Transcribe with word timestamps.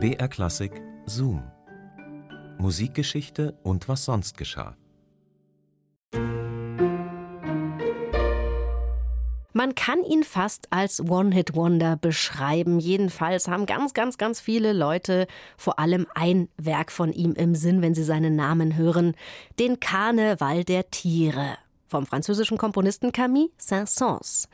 BR 0.00 0.28
Klassik 0.28 0.80
Zoom. 1.06 1.42
Musikgeschichte 2.58 3.58
und 3.64 3.88
was 3.88 4.04
sonst 4.04 4.38
geschah. 4.38 4.76
Man 9.52 9.74
kann 9.74 10.04
ihn 10.04 10.22
fast 10.22 10.72
als 10.72 11.00
One-Hit-Wonder 11.00 11.96
beschreiben. 11.96 12.78
Jedenfalls 12.78 13.48
haben 13.48 13.66
ganz, 13.66 13.92
ganz, 13.92 14.18
ganz 14.18 14.38
viele 14.40 14.72
Leute 14.72 15.26
vor 15.56 15.80
allem 15.80 16.06
ein 16.14 16.48
Werk 16.56 16.92
von 16.92 17.12
ihm 17.12 17.32
im 17.32 17.56
Sinn, 17.56 17.82
wenn 17.82 17.96
sie 17.96 18.04
seinen 18.04 18.36
Namen 18.36 18.76
hören. 18.76 19.16
Den 19.58 19.80
Karneval 19.80 20.62
der 20.62 20.92
Tiere 20.92 21.58
vom 21.88 22.06
französischen 22.06 22.56
Komponisten 22.56 23.10
Camille 23.10 23.50
Saint-Saëns. 23.58 24.46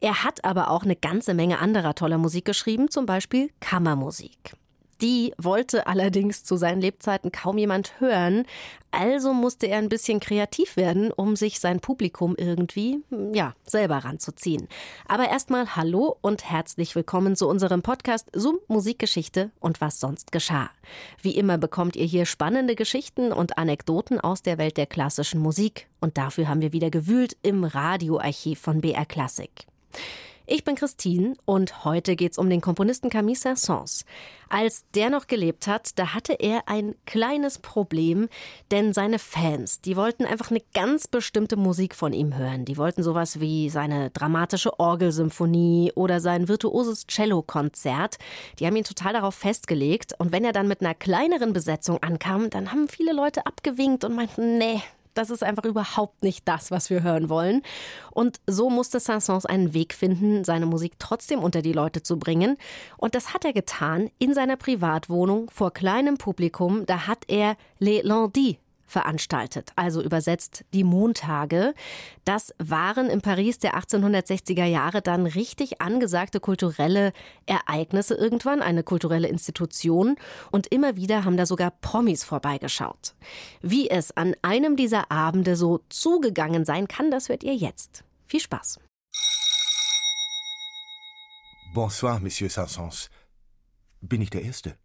Er 0.00 0.24
hat 0.24 0.44
aber 0.44 0.70
auch 0.70 0.82
eine 0.82 0.96
ganze 0.96 1.34
Menge 1.34 1.60
anderer 1.60 1.94
toller 1.94 2.18
Musik 2.18 2.44
geschrieben, 2.44 2.90
zum 2.90 3.06
Beispiel 3.06 3.50
Kammermusik. 3.60 4.56
Die 5.02 5.34
wollte 5.36 5.88
allerdings 5.88 6.44
zu 6.44 6.56
seinen 6.56 6.80
Lebzeiten 6.80 7.32
kaum 7.32 7.58
jemand 7.58 7.98
hören, 7.98 8.44
also 8.92 9.32
musste 9.32 9.66
er 9.66 9.78
ein 9.78 9.88
bisschen 9.88 10.20
kreativ 10.20 10.76
werden, 10.76 11.10
um 11.10 11.34
sich 11.34 11.58
sein 11.58 11.80
Publikum 11.80 12.36
irgendwie, 12.38 13.02
ja, 13.32 13.54
selber 13.64 13.96
ranzuziehen. 13.96 14.68
Aber 15.08 15.28
erstmal 15.28 15.74
hallo 15.74 16.16
und 16.20 16.48
herzlich 16.48 16.94
willkommen 16.94 17.34
zu 17.34 17.48
unserem 17.48 17.82
Podcast 17.82 18.28
Zoom 18.32 18.60
Musikgeschichte 18.68 19.50
und 19.58 19.80
was 19.80 19.98
sonst 19.98 20.30
geschah. 20.30 20.70
Wie 21.20 21.36
immer 21.36 21.58
bekommt 21.58 21.96
ihr 21.96 22.06
hier 22.06 22.24
spannende 22.24 22.76
Geschichten 22.76 23.32
und 23.32 23.58
Anekdoten 23.58 24.20
aus 24.20 24.42
der 24.42 24.56
Welt 24.56 24.76
der 24.76 24.86
klassischen 24.86 25.40
Musik 25.40 25.88
und 26.00 26.16
dafür 26.16 26.46
haben 26.46 26.60
wir 26.60 26.72
wieder 26.72 26.90
gewühlt 26.90 27.36
im 27.42 27.64
Radioarchiv 27.64 28.60
von 28.60 28.80
BR 28.80 29.06
Classic. 29.06 29.50
Ich 30.54 30.64
bin 30.64 30.74
Christine 30.74 31.32
und 31.46 31.82
heute 31.86 32.14
geht's 32.14 32.36
um 32.36 32.50
den 32.50 32.60
Komponisten 32.60 33.08
Camille 33.08 33.38
Saint-Saëns. 33.38 34.04
Als 34.50 34.84
der 34.94 35.08
noch 35.08 35.26
gelebt 35.26 35.66
hat, 35.66 35.98
da 35.98 36.12
hatte 36.12 36.34
er 36.34 36.68
ein 36.68 36.94
kleines 37.06 37.58
Problem, 37.58 38.28
denn 38.70 38.92
seine 38.92 39.18
Fans, 39.18 39.80
die 39.80 39.96
wollten 39.96 40.26
einfach 40.26 40.50
eine 40.50 40.60
ganz 40.74 41.06
bestimmte 41.08 41.56
Musik 41.56 41.94
von 41.94 42.12
ihm 42.12 42.36
hören. 42.36 42.66
Die 42.66 42.76
wollten 42.76 43.02
sowas 43.02 43.40
wie 43.40 43.70
seine 43.70 44.10
dramatische 44.10 44.78
Orgelsymphonie 44.78 45.90
oder 45.94 46.20
sein 46.20 46.48
virtuoses 46.48 47.06
Cellokonzert. 47.06 48.18
Die 48.58 48.66
haben 48.66 48.76
ihn 48.76 48.84
total 48.84 49.14
darauf 49.14 49.34
festgelegt 49.34 50.12
und 50.18 50.32
wenn 50.32 50.44
er 50.44 50.52
dann 50.52 50.68
mit 50.68 50.82
einer 50.82 50.94
kleineren 50.94 51.54
Besetzung 51.54 51.96
ankam, 52.02 52.50
dann 52.50 52.72
haben 52.72 52.88
viele 52.88 53.14
Leute 53.14 53.46
abgewinkt 53.46 54.04
und 54.04 54.14
meinten, 54.14 54.58
nee, 54.58 54.82
das 55.14 55.30
ist 55.30 55.42
einfach 55.42 55.64
überhaupt 55.64 56.22
nicht 56.22 56.46
das, 56.48 56.70
was 56.70 56.90
wir 56.90 57.02
hören 57.02 57.28
wollen. 57.28 57.62
Und 58.10 58.40
so 58.46 58.70
musste 58.70 58.98
Saint-Saëns 58.98 59.46
einen 59.46 59.74
Weg 59.74 59.94
finden, 59.94 60.44
seine 60.44 60.66
Musik 60.66 60.94
trotzdem 60.98 61.40
unter 61.40 61.62
die 61.62 61.72
Leute 61.72 62.02
zu 62.02 62.18
bringen. 62.18 62.56
Und 62.96 63.14
das 63.14 63.34
hat 63.34 63.44
er 63.44 63.52
getan 63.52 64.10
in 64.18 64.34
seiner 64.34 64.56
Privatwohnung 64.56 65.50
vor 65.50 65.72
kleinem 65.72 66.18
Publikum. 66.18 66.86
Da 66.86 67.06
hat 67.06 67.24
er 67.28 67.56
Les 67.78 68.02
Lundis 68.02 68.56
veranstaltet, 68.92 69.72
also 69.74 70.02
übersetzt 70.02 70.64
die 70.72 70.84
Montage. 70.84 71.74
Das 72.24 72.54
waren 72.58 73.08
in 73.08 73.20
Paris 73.20 73.58
der 73.58 73.74
1860er 73.74 74.64
Jahre 74.64 75.02
dann 75.02 75.26
richtig 75.26 75.80
angesagte 75.80 76.38
kulturelle 76.38 77.12
Ereignisse 77.46 78.14
irgendwann, 78.14 78.62
eine 78.62 78.84
kulturelle 78.84 79.28
Institution. 79.28 80.16
Und 80.50 80.68
immer 80.68 80.96
wieder 80.96 81.24
haben 81.24 81.36
da 81.36 81.46
sogar 81.46 81.70
Promis 81.70 82.22
vorbeigeschaut. 82.22 83.14
Wie 83.60 83.90
es 83.90 84.16
an 84.16 84.34
einem 84.42 84.76
dieser 84.76 85.10
Abende 85.10 85.56
so 85.56 85.80
zugegangen 85.88 86.64
sein 86.64 86.86
kann, 86.86 87.10
das 87.10 87.28
hört 87.28 87.42
ihr 87.42 87.54
jetzt. 87.54 88.04
Viel 88.26 88.40
Spaß. 88.40 88.78
Bonsoir, 91.74 92.20
Monsieur 92.20 92.50
Sansons. 92.50 93.08
Bin 94.02 94.20
ich 94.20 94.30
der 94.30 94.42
Erste? 94.42 94.76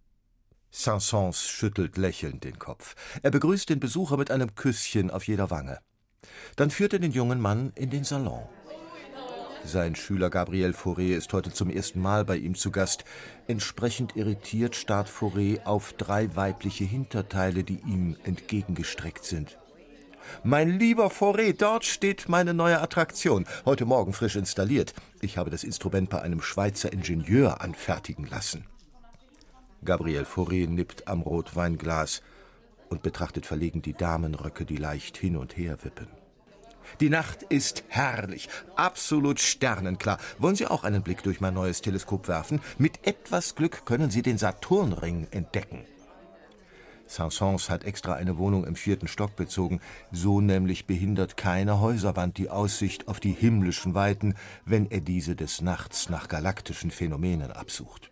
Sansons 0.71 1.47
schüttelt 1.47 1.97
lächelnd 1.97 2.43
den 2.43 2.59
Kopf. 2.59 2.95
Er 3.23 3.31
begrüßt 3.31 3.69
den 3.69 3.79
Besucher 3.79 4.17
mit 4.17 4.31
einem 4.31 4.55
Küsschen 4.55 5.09
auf 5.11 5.27
jeder 5.27 5.49
Wange. 5.49 5.79
Dann 6.55 6.69
führt 6.69 6.93
er 6.93 6.99
den 6.99 7.11
jungen 7.11 7.41
Mann 7.41 7.71
in 7.75 7.89
den 7.89 8.03
Salon. 8.03 8.47
Sein 9.63 9.95
Schüler 9.95 10.29
Gabriel 10.29 10.71
Fauré 10.71 11.15
ist 11.15 11.33
heute 11.33 11.51
zum 11.51 11.69
ersten 11.69 11.99
Mal 11.99 12.23
bei 12.23 12.37
ihm 12.37 12.55
zu 12.55 12.71
Gast. 12.71 13.03
Entsprechend 13.47 14.15
irritiert 14.15 14.75
starrt 14.75 15.09
Fauré 15.09 15.65
auf 15.65 15.93
drei 15.93 16.33
weibliche 16.35 16.85
Hinterteile, 16.85 17.63
die 17.63 17.79
ihm 17.85 18.15
entgegengestreckt 18.23 19.25
sind. 19.25 19.57
Mein 20.43 20.77
lieber 20.77 21.07
Fauré, 21.07 21.53
dort 21.57 21.85
steht 21.85 22.29
meine 22.29 22.53
neue 22.53 22.79
Attraktion, 22.81 23.45
heute 23.65 23.85
Morgen 23.85 24.13
frisch 24.13 24.35
installiert. 24.35 24.93
Ich 25.21 25.37
habe 25.37 25.49
das 25.49 25.63
Instrument 25.63 26.09
bei 26.09 26.21
einem 26.21 26.41
Schweizer 26.41 26.93
Ingenieur 26.93 27.61
anfertigen 27.61 28.27
lassen. 28.27 28.65
Gabriel 29.83 30.25
Fauré 30.25 30.67
nippt 30.67 31.07
am 31.07 31.21
Rotweinglas 31.21 32.21
und 32.89 33.01
betrachtet 33.01 33.45
verlegen 33.45 33.81
die 33.81 33.93
Damenröcke, 33.93 34.65
die 34.65 34.77
leicht 34.77 35.17
hin 35.17 35.37
und 35.37 35.57
her 35.57 35.77
wippen. 35.83 36.07
Die 36.99 37.09
Nacht 37.09 37.43
ist 37.43 37.83
herrlich, 37.89 38.49
absolut 38.75 39.39
sternenklar. 39.39 40.19
Wollen 40.39 40.55
Sie 40.55 40.67
auch 40.67 40.83
einen 40.83 41.03
Blick 41.03 41.21
durch 41.21 41.41
mein 41.41 41.53
neues 41.53 41.81
Teleskop 41.81 42.27
werfen? 42.27 42.61
Mit 42.77 43.05
etwas 43.05 43.55
Glück 43.55 43.85
können 43.85 44.09
Sie 44.09 44.21
den 44.21 44.37
Saturnring 44.37 45.27
entdecken. 45.31 45.85
Saint-Saëns 47.07 47.69
hat 47.69 47.85
extra 47.85 48.13
eine 48.13 48.37
Wohnung 48.37 48.65
im 48.65 48.75
vierten 48.75 49.07
Stock 49.07 49.35
bezogen. 49.35 49.79
So 50.11 50.41
nämlich 50.41 50.87
behindert 50.87 51.37
keine 51.37 51.79
Häuserwand 51.79 52.37
die 52.37 52.49
Aussicht 52.49 53.07
auf 53.07 53.19
die 53.19 53.31
himmlischen 53.31 53.93
Weiten, 53.93 54.35
wenn 54.65 54.89
er 54.91 55.01
diese 55.01 55.35
des 55.35 55.61
Nachts 55.61 56.09
nach 56.09 56.27
galaktischen 56.27 56.91
Phänomenen 56.91 57.51
absucht. 57.51 58.11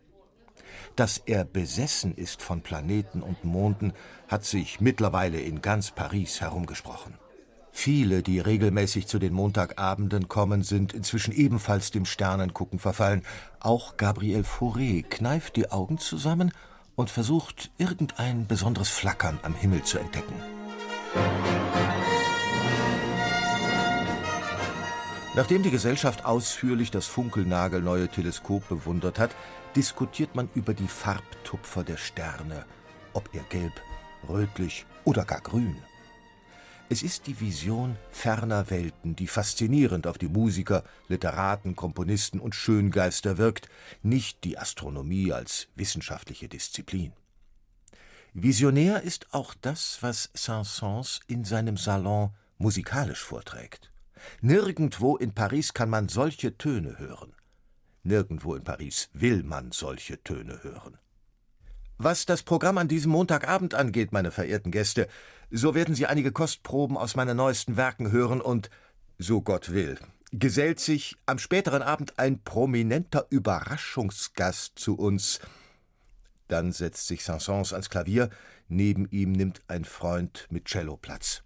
Dass 0.96 1.18
er 1.18 1.46
besessen 1.46 2.16
ist 2.16 2.42
von 2.42 2.62
Planeten 2.62 3.22
und 3.22 3.44
Monden, 3.44 3.94
hat 4.28 4.46
sich 4.46 4.82
mittlerweile 4.82 5.40
in 5.40 5.62
ganz 5.62 5.92
Paris 5.92 6.42
herumgesprochen. 6.42 7.16
Viele, 7.72 8.24
die 8.24 8.40
regelmäßig 8.40 9.08
zu 9.08 9.20
den 9.20 9.34
Montagabenden 9.34 10.30
kommen, 10.30 10.64
sind 10.64 10.94
inzwischen 10.94 11.34
ebenfalls 11.34 11.92
dem 11.92 12.06
Sternengucken 12.06 12.80
verfallen. 12.80 13.24
Auch 13.60 13.98
Gabriel 13.98 14.44
Fauré 14.44 15.04
kneift 15.04 15.58
die 15.58 15.72
Augen 15.72 15.98
zusammen 15.98 16.54
und 16.96 17.10
versucht, 17.10 17.72
irgendein 17.78 18.48
besonderes 18.48 18.90
Flackern 18.90 19.40
am 19.44 19.54
Himmel 19.56 19.84
zu 19.84 19.98
entdecken. 20.00 20.36
Nachdem 25.36 25.64
die 25.64 25.72
Gesellschaft 25.72 26.24
ausführlich 26.24 26.92
das 26.92 27.08
funkelnagelneue 27.08 28.08
Teleskop 28.08 28.70
bewundert 28.70 29.20
hat, 29.20 29.36
diskutiert 29.76 30.34
man 30.34 30.48
über 30.56 30.74
die 30.74 30.88
Farbtupfer 30.88 31.84
der 31.84 31.98
Sterne, 31.98 32.66
ob 33.12 33.30
er 33.34 33.44
gelb, 33.50 33.74
rötlich 34.30 34.86
oder 35.04 35.26
gar 35.26 35.42
grün. 35.42 35.76
Es 36.88 37.04
ist 37.04 37.28
die 37.28 37.38
Vision 37.42 37.98
ferner 38.12 38.70
Welten, 38.70 39.18
die 39.18 39.28
faszinierend 39.28 40.08
auf 40.08 40.18
die 40.18 40.30
Musiker, 40.30 40.86
Literaten, 41.10 41.76
Komponisten 41.76 42.40
und 42.40 42.56
Schöngeister 42.56 43.38
wirkt, 43.38 43.68
nicht 44.04 44.46
die 44.46 44.58
Astronomie 44.58 45.34
als 45.34 45.68
wissenschaftliche 45.76 46.48
Disziplin. 46.48 47.12
Visionär 48.34 49.02
ist 49.02 49.34
auch 49.34 49.54
das, 49.62 49.98
was 50.00 50.30
Saint-Saëns 50.34 51.20
in 51.28 51.44
seinem 51.44 51.76
Salon 51.76 52.30
musikalisch 52.58 53.22
vorträgt. 53.22 53.92
Nirgendwo 54.42 55.18
in 55.18 55.34
Paris 55.34 55.74
kann 55.74 55.90
man 55.90 56.10
solche 56.10 56.58
Töne 56.58 57.00
hören. 57.00 57.34
Nirgendwo 58.04 58.56
in 58.56 58.64
Paris 58.64 59.10
will 59.14 59.44
man 59.44 59.72
solche 59.72 60.24
Töne 60.24 60.64
hören. 60.64 60.98
Was 61.98 62.26
das 62.26 62.44
Programm 62.44 62.78
an 62.78 62.88
diesem 62.88 63.12
Montagabend 63.12 63.74
angeht, 63.74 64.12
meine 64.12 64.32
verehrten 64.32 64.72
Gäste, 64.72 65.08
so 65.50 65.76
werden 65.76 65.96
Sie 65.96 66.06
einige 66.06 66.32
Kostproben 66.32 66.98
aus 66.98 67.16
meinen 67.16 67.38
neuesten 67.38 67.78
Werken 67.78 68.12
hören 68.12 68.42
und, 68.42 68.70
so 69.18 69.42
Gott 69.42 69.72
will, 69.72 69.98
gesellt 70.32 70.80
sich 70.80 71.16
am 71.26 71.40
späteren 71.40 71.82
Abend 71.82 72.20
ein 72.20 72.44
prominenter 72.44 73.26
Überraschungsgast 73.30 74.78
zu 74.78 74.96
uns. 74.96 75.40
Dann 76.48 76.74
setzt 76.74 77.08
sich 77.08 77.24
Saint-Saëns 77.24 77.72
ans 77.72 77.90
Klavier, 77.90 78.30
neben 78.68 79.08
ihm 79.10 79.32
nimmt 79.32 79.62
ein 79.68 79.86
Freund 79.86 80.48
mit 80.50 80.66
Cello 80.66 80.98
Platz. 80.98 81.44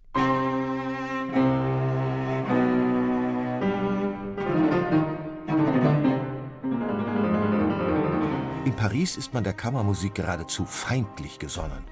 In 8.70 8.76
Paris 8.76 9.16
ist 9.16 9.34
man 9.34 9.42
der 9.42 9.52
Kammermusik 9.52 10.14
geradezu 10.14 10.64
feindlich 10.64 11.38
gesonnen. 11.38 11.84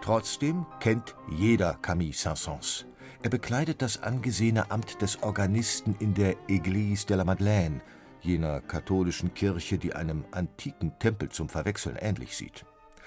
Trotzdem 0.00 0.64
kennt 0.80 1.14
jeder 1.30 1.74
Camille 1.82 2.12
Saint-Saëns. 2.12 2.86
Er 3.22 3.30
bekleidet 3.30 3.82
das 3.82 4.02
angesehene 4.02 4.70
Amt 4.70 5.02
des 5.02 5.22
Organisten 5.22 5.96
in 5.98 6.14
der 6.14 6.36
Église 6.48 7.06
de 7.06 7.16
la 7.16 7.24
Madeleine, 7.24 7.80
jener 8.20 8.60
katholischen 8.60 9.34
Kirche, 9.34 9.76
die 9.76 9.94
einem 9.94 10.24
antiken 10.30 10.98
Tempel 10.98 11.30
zum 11.30 11.48
Verwechseln 11.48 11.96
ähnlich 11.96 12.36
sieht. 12.36 12.64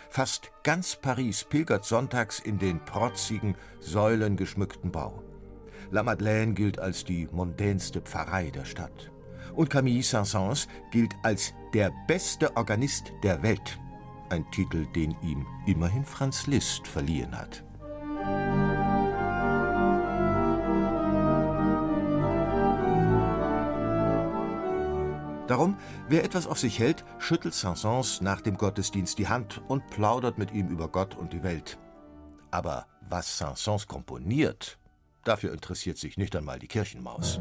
Fast 0.09 0.51
ganz 0.63 0.95
Paris 0.95 1.43
pilgert 1.43 1.85
sonntags 1.85 2.39
in 2.39 2.59
den 2.59 2.83
protzigen, 2.83 3.55
säulengeschmückten 3.79 4.91
Bau. 4.91 5.23
La 5.91 6.03
Madeleine 6.03 6.53
gilt 6.53 6.79
als 6.79 7.03
die 7.05 7.27
mondänste 7.31 8.01
Pfarrei 8.01 8.51
der 8.51 8.65
Stadt 8.65 9.11
und 9.57 9.69
Camille 9.69 10.03
Saint-Saëns 10.03 10.67
gilt 10.91 11.15
als 11.23 11.53
der 11.73 11.91
beste 12.07 12.55
Organist 12.55 13.11
der 13.23 13.43
Welt. 13.43 13.79
ein 14.29 14.49
Titel, 14.51 14.85
den 14.87 15.15
ihm 15.21 15.45
immerhin 15.65 16.05
Franz 16.05 16.47
Liszt 16.47 16.87
verliehen 16.87 17.37
hat. 17.37 17.63
Darum, 25.47 25.77
wer 26.09 26.25
etwas 26.25 26.45
auf 26.45 26.59
sich 26.59 26.77
hält, 26.77 27.05
schüttelt 27.19 27.53
Saint-Saëns 27.53 28.21
nach 28.21 28.41
dem 28.41 28.57
Gottesdienst 28.57 29.17
die 29.17 29.29
Hand 29.29 29.61
und 29.69 29.87
plaudert 29.87 30.37
mit 30.37 30.51
ihm 30.51 30.67
über 30.67 30.89
Gott 30.89 31.15
und 31.15 31.31
die 31.31 31.43
Welt. 31.43 31.79
Aber 32.51 32.85
was 32.99 33.39
Saint-Saëns 33.39 33.87
komponiert, 33.87 34.77
dafür 35.23 35.53
interessiert 35.53 35.97
sich 35.97 36.17
nicht 36.17 36.35
einmal 36.35 36.59
die 36.59 36.67
Kirchenmaus. 36.67 37.39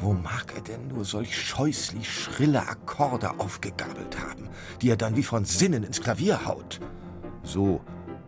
Wo 0.00 0.12
mag 0.12 0.52
er 0.54 0.60
denn 0.60 0.88
nur 0.88 1.04
solch 1.04 1.36
scheußlich 1.36 2.10
schrille 2.10 2.68
Akkorde 2.68 3.38
aufgegabelt 3.38 4.18
haben, 4.20 4.48
die 4.82 4.90
er 4.90 4.96
dann 4.96 5.16
wie 5.16 5.22
von 5.22 5.44
Sinnen 5.44 5.84
ins 5.84 6.00
Klavier 6.00 6.44
haut? 6.46 6.80
So 7.42 7.80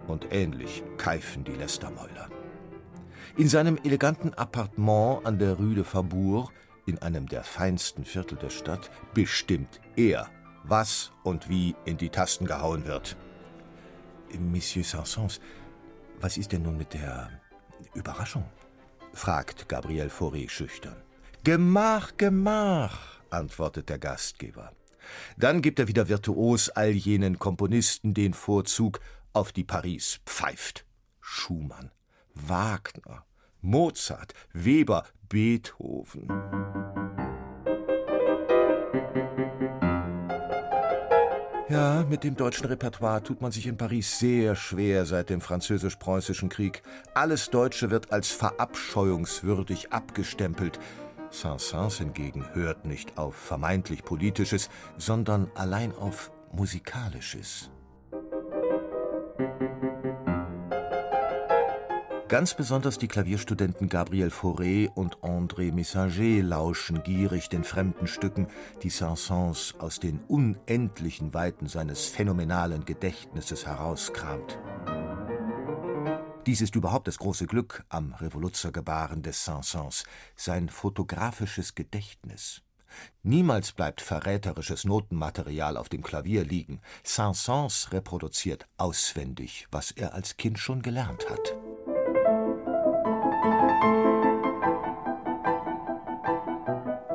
und 0.07 0.33
ähnlich 0.33 0.83
keifen 0.97 1.45
die 1.45 1.53
Lästermäuler. 1.53 2.29
In 3.37 3.49
seinem 3.49 3.79
eleganten 3.85 4.33
Appartement 4.35 5.25
an 5.27 5.39
der 5.39 5.55
Rue 5.55 5.75
de 5.75 5.85
Faubourg 5.85 6.53
in 6.87 6.99
einem 7.03 7.29
der 7.29 7.45
feinsten 7.45 8.05
Viertel 8.05 8.39
der 8.39 8.51
Stadt, 8.51 8.91
bestimmt 9.13 9.81
er, 9.95 10.29
was 10.65 11.13
und 11.23 11.49
wie 11.51 11.77
in 11.85 11.99
die 11.99 12.09
Tasten 12.09 12.47
gehauen 12.47 12.87
wird. 12.87 13.17
Monsieur 14.39 14.85
Sansons, 14.85 15.41
was 16.21 16.39
ist 16.39 16.53
denn 16.53 16.63
nun 16.63 16.79
mit 16.79 16.95
der 16.95 17.29
Überraschung? 17.95 18.45
fragt 19.13 19.69
Gabriel 19.69 20.09
Fauré 20.09 20.49
schüchtern. 20.49 20.97
Gemach, 21.45 22.17
gemach, 22.17 23.21
antwortet 23.31 23.89
der 23.89 23.99
Gastgeber. 23.99 24.73
Dann 25.37 25.63
gibt 25.63 25.79
er 25.79 25.89
wieder 25.89 26.09
virtuos 26.09 26.69
all 26.69 26.91
jenen 26.91 27.39
Komponisten 27.39 28.13
den 28.13 28.35
Vorzug, 28.35 29.01
auf 29.33 29.53
die 29.53 29.65
Paris 29.65 30.21
pfeift. 30.27 30.85
Schumann, 31.21 31.91
Wagner, 32.35 33.25
Mozart, 33.61 34.35
Weber, 34.53 35.05
Beethoven. 35.29 36.29
Ja, 41.71 42.05
mit 42.09 42.25
dem 42.25 42.35
deutschen 42.35 42.67
Repertoire 42.67 43.23
tut 43.23 43.43
man 43.43 43.53
sich 43.53 43.67
in 43.67 43.77
Paris 43.77 44.19
sehr 44.19 44.57
schwer 44.57 45.05
seit 45.05 45.29
dem 45.29 45.43
französisch-preußischen 45.43 46.49
Krieg. 46.49 46.83
Alles 47.13 47.51
Deutsche 47.51 47.91
wird 47.91 48.11
als 48.11 48.31
verabscheuungswürdig 48.31 49.93
abgestempelt. 49.93 50.81
Saint-Saëns 51.31 51.99
hingegen 51.99 52.45
hört 52.55 52.85
nicht 52.85 53.19
auf 53.19 53.35
vermeintlich 53.35 54.05
Politisches, 54.05 54.71
sondern 54.97 55.51
allein 55.55 55.95
auf 55.95 56.31
Musikalisches. 56.53 57.71
Ganz 62.29 62.53
besonders 62.53 62.99
die 62.99 63.09
Klavierstudenten 63.09 63.89
Gabriel 63.89 64.29
Fauré 64.29 64.91
und 64.95 65.17
André 65.21 65.73
Messager 65.73 66.43
lauschen 66.43 67.03
gierig 67.03 67.49
den 67.49 67.65
fremden 67.65 68.07
Stücken, 68.07 68.49
die 68.83 68.91
Saint-Saëns 68.91 69.79
aus 69.79 69.99
den 69.99 70.21
unendlichen 70.29 71.33
Weiten 71.33 71.69
seines 71.69 72.05
phänomenalen 72.05 72.85
Gedächtnisses 72.85 73.65
herauskramt. 73.67 74.59
Dies 76.49 76.63
ist 76.63 76.77
überhaupt 76.77 77.07
das 77.07 77.19
große 77.19 77.47
Glück 77.47 77.85
am 77.91 78.15
Revoluzergebaren 78.15 79.21
des 79.23 79.45
Saint-Saëns, 79.45 80.05
sein 80.35 80.71
fotografisches 80.71 81.75
Gedächtnis. 81.75 82.63
Niemals 83.23 83.73
bleibt 83.73 84.01
verräterisches 84.01 84.87
Notenmaterial 84.87 85.77
auf 85.77 85.91
dem 85.91 86.03
Klavier 86.03 86.47
liegen. 86.47 86.81
Saint-Saëns 87.05 87.93
reproduziert 87.93 88.67
auswendig, 88.79 89.67
was 89.71 89.91
er 89.91 90.15
als 90.15 90.39
Kind 90.39 90.59
schon 90.59 90.81
gelernt 90.81 91.29
hat. 91.29 91.55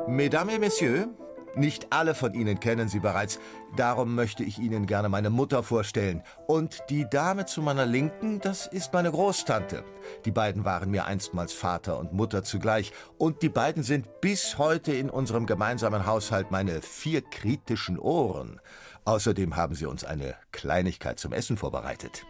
Mesdames 0.06 0.54
et 0.54 0.60
Messieurs, 0.60 1.08
nicht 1.56 1.92
alle 1.92 2.14
von 2.14 2.34
Ihnen 2.34 2.60
kennen 2.60 2.88
sie 2.88 3.00
bereits, 3.00 3.38
darum 3.76 4.14
möchte 4.14 4.44
ich 4.44 4.58
Ihnen 4.58 4.86
gerne 4.86 5.08
meine 5.08 5.30
Mutter 5.30 5.62
vorstellen. 5.62 6.22
Und 6.46 6.82
die 6.90 7.08
Dame 7.08 7.46
zu 7.46 7.62
meiner 7.62 7.86
Linken, 7.86 8.40
das 8.40 8.66
ist 8.66 8.92
meine 8.92 9.10
Großtante. 9.10 9.84
Die 10.24 10.30
beiden 10.30 10.64
waren 10.64 10.90
mir 10.90 11.06
einstmals 11.06 11.52
Vater 11.52 11.98
und 11.98 12.12
Mutter 12.12 12.42
zugleich, 12.42 12.92
und 13.18 13.42
die 13.42 13.48
beiden 13.48 13.82
sind 13.82 14.20
bis 14.20 14.58
heute 14.58 14.92
in 14.92 15.10
unserem 15.10 15.46
gemeinsamen 15.46 16.06
Haushalt 16.06 16.50
meine 16.50 16.82
vier 16.82 17.22
kritischen 17.22 17.98
Ohren. 17.98 18.60
Außerdem 19.04 19.56
haben 19.56 19.74
sie 19.74 19.86
uns 19.86 20.04
eine 20.04 20.34
Kleinigkeit 20.52 21.18
zum 21.18 21.32
Essen 21.32 21.56
vorbereitet. 21.56 22.24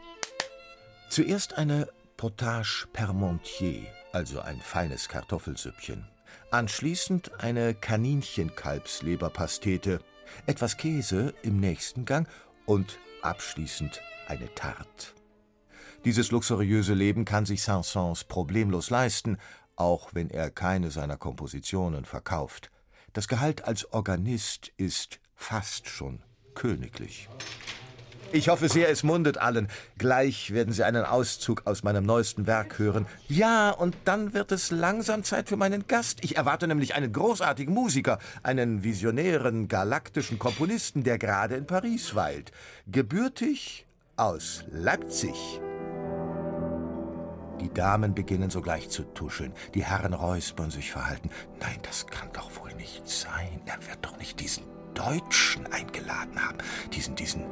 Zuerst 1.08 1.56
eine 1.56 1.88
Potage 2.16 2.86
Permontier, 2.92 3.86
also 4.12 4.40
ein 4.40 4.60
feines 4.60 5.08
Kartoffelsüppchen. 5.08 6.13
Anschließend 6.50 7.40
eine 7.40 7.74
Kaninchenkalbsleberpastete, 7.74 10.00
etwas 10.46 10.76
Käse 10.76 11.34
im 11.42 11.60
nächsten 11.60 12.04
Gang 12.04 12.28
und 12.66 12.98
abschließend 13.22 14.02
eine 14.28 14.54
Tarte. 14.54 15.14
Dieses 16.04 16.30
luxuriöse 16.30 16.94
Leben 16.94 17.24
kann 17.24 17.46
sich 17.46 17.62
Saint-Saëns 17.62 18.28
problemlos 18.28 18.90
leisten, 18.90 19.38
auch 19.76 20.10
wenn 20.12 20.30
er 20.30 20.50
keine 20.50 20.90
seiner 20.90 21.16
Kompositionen 21.16 22.04
verkauft. 22.04 22.70
Das 23.12 23.28
Gehalt 23.28 23.64
als 23.64 23.92
Organist 23.92 24.72
ist 24.76 25.20
fast 25.34 25.88
schon 25.88 26.22
königlich. 26.54 27.28
Ich 28.34 28.48
hoffe 28.48 28.68
sehr, 28.68 28.90
es 28.90 29.04
mundet 29.04 29.38
allen. 29.38 29.68
Gleich 29.96 30.52
werden 30.52 30.74
Sie 30.74 30.82
einen 30.82 31.04
Auszug 31.04 31.62
aus 31.66 31.84
meinem 31.84 32.04
neuesten 32.04 32.48
Werk 32.48 32.80
hören. 32.80 33.06
Ja, 33.28 33.70
und 33.70 33.94
dann 34.06 34.34
wird 34.34 34.50
es 34.50 34.72
langsam 34.72 35.22
Zeit 35.22 35.48
für 35.48 35.56
meinen 35.56 35.86
Gast. 35.86 36.18
Ich 36.24 36.36
erwarte 36.36 36.66
nämlich 36.66 36.96
einen 36.96 37.12
großartigen 37.12 37.72
Musiker, 37.72 38.18
einen 38.42 38.82
visionären, 38.82 39.68
galaktischen 39.68 40.40
Komponisten, 40.40 41.04
der 41.04 41.16
gerade 41.16 41.54
in 41.54 41.68
Paris 41.68 42.16
weilt. 42.16 42.50
Gebürtig 42.88 43.86
aus 44.16 44.64
Leipzig. 44.72 45.60
Die 47.60 47.72
Damen 47.72 48.16
beginnen 48.16 48.50
sogleich 48.50 48.88
zu 48.88 49.04
tuscheln. 49.04 49.52
Die 49.74 49.84
Herren 49.84 50.12
räuspern 50.12 50.72
sich 50.72 50.90
verhalten. 50.90 51.30
Nein, 51.60 51.78
das 51.82 52.08
kann 52.08 52.30
doch 52.32 52.50
wohl 52.60 52.74
nicht 52.74 53.08
sein. 53.08 53.60
Er 53.66 53.78
wird 53.86 53.98
doch 54.04 54.18
nicht 54.18 54.40
diesen 54.40 54.64
Deutschen 54.94 55.66
eingeladen 55.72 56.40
haben. 56.40 56.58
Diesen, 56.92 57.14
diesen. 57.14 57.44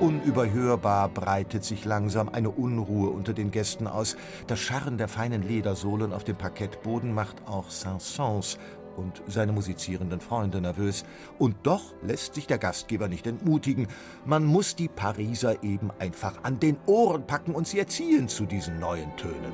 Unüberhörbar 0.00 1.10
breitet 1.10 1.62
sich 1.62 1.84
langsam 1.84 2.30
eine 2.30 2.48
Unruhe 2.48 3.10
unter 3.10 3.34
den 3.34 3.50
Gästen 3.50 3.86
aus. 3.86 4.16
Das 4.46 4.58
Scharren 4.58 4.96
der 4.96 5.08
feinen 5.08 5.42
Ledersohlen 5.42 6.14
auf 6.14 6.24
dem 6.24 6.36
Parkettboden 6.36 7.12
macht 7.12 7.46
auch 7.46 7.68
Saint-Saëns 7.68 8.56
und 8.96 9.22
seine 9.26 9.52
musizierenden 9.52 10.22
Freunde 10.22 10.62
nervös. 10.62 11.04
Und 11.38 11.56
doch 11.64 11.92
lässt 12.02 12.34
sich 12.34 12.46
der 12.46 12.56
Gastgeber 12.56 13.08
nicht 13.08 13.26
entmutigen. 13.26 13.88
Man 14.24 14.46
muss 14.46 14.74
die 14.74 14.88
Pariser 14.88 15.62
eben 15.62 15.90
einfach 15.98 16.44
an 16.44 16.58
den 16.58 16.78
Ohren 16.86 17.26
packen 17.26 17.54
und 17.54 17.68
sie 17.68 17.78
erziehen 17.78 18.26
zu 18.26 18.46
diesen 18.46 18.80
neuen 18.80 19.14
Tönen. 19.18 19.52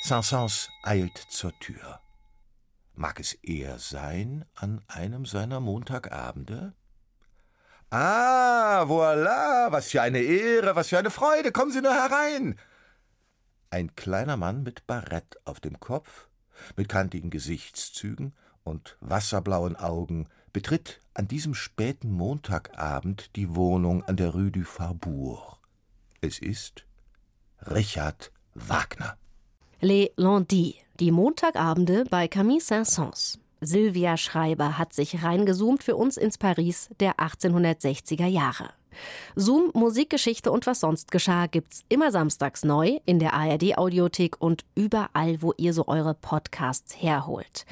Saint-Saëns 0.00 0.68
eilt 0.84 1.18
zur 1.18 1.58
Tür. 1.58 2.00
Mag 3.00 3.18
es 3.18 3.32
er 3.42 3.78
sein 3.78 4.44
an 4.54 4.82
einem 4.86 5.24
seiner 5.24 5.58
Montagabende? 5.58 6.74
Ah, 7.88 8.82
voilà, 8.82 9.72
was 9.72 9.88
für 9.88 10.02
eine 10.02 10.18
Ehre, 10.18 10.76
was 10.76 10.90
für 10.90 10.98
eine 10.98 11.08
Freude, 11.08 11.50
kommen 11.50 11.72
Sie 11.72 11.80
nur 11.80 11.94
herein. 11.94 12.58
Ein 13.70 13.96
kleiner 13.96 14.36
Mann 14.36 14.64
mit 14.64 14.86
Barett 14.86 15.38
auf 15.46 15.60
dem 15.60 15.80
Kopf, 15.80 16.28
mit 16.76 16.90
kantigen 16.90 17.30
Gesichtszügen 17.30 18.34
und 18.64 18.98
wasserblauen 19.00 19.76
Augen 19.76 20.28
betritt 20.52 21.00
an 21.14 21.26
diesem 21.26 21.54
späten 21.54 22.10
Montagabend 22.10 23.34
die 23.34 23.54
Wohnung 23.54 24.04
an 24.04 24.18
der 24.18 24.34
Rue 24.34 24.50
du 24.50 24.62
Faubourg. 24.62 25.56
Es 26.20 26.38
ist 26.38 26.84
Richard 27.62 28.30
Wagner. 28.52 29.16
Les 29.82 30.12
Lundis, 30.16 30.74
die 30.98 31.10
Montagabende 31.10 32.04
bei 32.10 32.28
Camille 32.28 32.60
Saint-Saëns. 32.60 33.38
Sylvia 33.62 34.18
Schreiber 34.18 34.76
hat 34.76 34.92
sich 34.92 35.22
reingezoomt 35.22 35.82
für 35.82 35.96
uns 35.96 36.18
ins 36.18 36.36
Paris 36.36 36.90
der 37.00 37.14
1860er 37.14 38.26
Jahre. 38.26 38.74
Zoom, 39.36 39.70
Musikgeschichte 39.72 40.52
und 40.52 40.66
was 40.66 40.80
sonst 40.80 41.10
geschah 41.10 41.46
gibt's 41.46 41.82
immer 41.88 42.12
samstags 42.12 42.62
neu 42.62 42.98
in 43.06 43.20
der 43.20 43.32
ARD 43.32 43.78
Audiothek 43.78 44.38
und 44.38 44.66
überall, 44.74 45.40
wo 45.40 45.54
ihr 45.56 45.72
so 45.72 45.88
eure 45.88 46.12
Podcasts 46.12 47.00
herholt. 47.00 47.64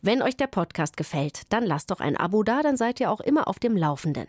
Wenn 0.00 0.20
euch 0.20 0.36
der 0.36 0.48
Podcast 0.48 0.96
gefällt, 0.96 1.42
dann 1.50 1.64
lasst 1.64 1.92
doch 1.92 2.00
ein 2.00 2.16
Abo 2.16 2.42
da, 2.42 2.62
dann 2.62 2.76
seid 2.76 2.98
ihr 2.98 3.08
auch 3.08 3.20
immer 3.20 3.46
auf 3.46 3.60
dem 3.60 3.76
Laufenden. 3.76 4.26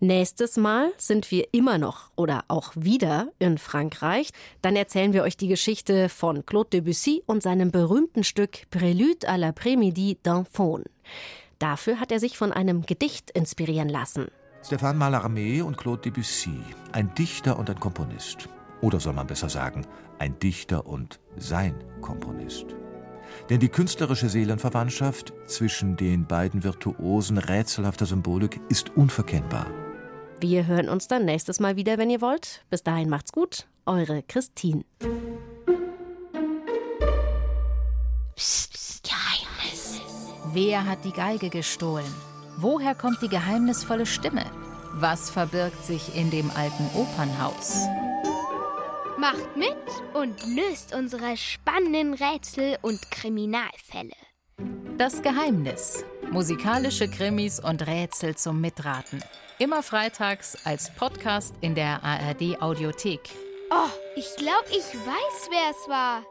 Nächstes 0.00 0.56
Mal 0.56 0.92
sind 0.98 1.30
wir 1.30 1.48
immer 1.52 1.78
noch 1.78 2.10
oder 2.16 2.44
auch 2.48 2.72
wieder 2.74 3.28
in 3.38 3.58
Frankreich. 3.58 4.30
Dann 4.60 4.76
erzählen 4.76 5.12
wir 5.12 5.22
euch 5.22 5.36
die 5.36 5.48
Geschichte 5.48 6.08
von 6.08 6.44
Claude 6.44 6.70
Debussy 6.70 7.22
und 7.26 7.42
seinem 7.42 7.70
berühmten 7.70 8.24
Stück 8.24 8.66
Prélude 8.70 9.26
à 9.26 9.38
l'après-midi 9.38 10.18
d'un. 10.24 10.84
Dafür 11.58 12.00
hat 12.00 12.12
er 12.12 12.20
sich 12.20 12.36
von 12.36 12.52
einem 12.52 12.82
Gedicht 12.82 13.30
inspirieren 13.30 13.88
lassen. 13.88 14.26
Stéphane 14.62 14.98
Mallarmé 14.98 15.62
und 15.62 15.76
Claude 15.76 16.02
Debussy, 16.02 16.58
ein 16.92 17.14
Dichter 17.14 17.58
und 17.58 17.70
ein 17.70 17.78
Komponist. 17.78 18.48
Oder 18.80 18.98
soll 18.98 19.12
man 19.12 19.26
besser 19.26 19.48
sagen, 19.48 19.86
ein 20.18 20.38
Dichter 20.38 20.86
und 20.86 21.20
sein 21.36 21.74
Komponist. 22.00 22.66
Denn 23.48 23.60
die 23.60 23.68
künstlerische 23.68 24.28
Seelenverwandtschaft 24.28 25.32
zwischen 25.46 25.96
den 25.96 26.26
beiden 26.26 26.64
Virtuosen 26.64 27.38
rätselhafter 27.38 28.06
Symbolik 28.06 28.60
ist 28.68 28.96
unverkennbar. 28.96 29.66
Wir 30.40 30.66
hören 30.66 30.88
uns 30.88 31.08
dann 31.08 31.24
nächstes 31.24 31.60
Mal 31.60 31.76
wieder, 31.76 31.98
wenn 31.98 32.10
ihr 32.10 32.20
wollt. 32.20 32.64
Bis 32.70 32.82
dahin 32.82 33.08
macht's 33.08 33.32
gut. 33.32 33.66
Eure 33.86 34.22
Christine. 34.22 34.84
Psst, 38.36 38.72
psst, 38.72 39.04
Geheimnis. 39.04 40.00
Wer 40.52 40.86
hat 40.86 41.04
die 41.04 41.12
Geige 41.12 41.50
gestohlen? 41.50 42.12
Woher 42.56 42.94
kommt 42.94 43.20
die 43.22 43.28
geheimnisvolle 43.28 44.06
Stimme? 44.06 44.44
Was 44.94 45.30
verbirgt 45.30 45.84
sich 45.84 46.16
in 46.16 46.30
dem 46.30 46.50
alten 46.50 46.88
Opernhaus? 46.94 47.86
Macht 49.18 49.56
mit 49.56 49.76
und 50.14 50.36
löst 50.54 50.94
unsere 50.94 51.36
spannenden 51.36 52.14
Rätsel 52.14 52.76
und 52.82 53.10
Kriminalfälle. 53.10 54.14
Das 54.96 55.22
Geheimnis. 55.22 56.04
Musikalische 56.30 57.08
Krimis 57.08 57.58
und 57.58 57.84
Rätsel 57.84 58.36
zum 58.36 58.60
Mitraten. 58.60 59.24
Immer 59.58 59.82
freitags 59.82 60.56
als 60.64 60.94
Podcast 60.94 61.52
in 61.60 61.74
der 61.74 62.04
ARD 62.04 62.62
Audiothek. 62.62 63.20
Oh, 63.70 63.90
ich 64.14 64.36
glaube, 64.36 64.68
ich 64.70 64.94
weiß, 64.94 65.48
wer 65.50 65.70
es 65.70 65.88
war. 65.88 66.22